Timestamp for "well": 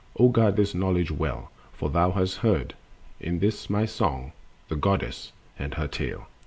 1.11-1.51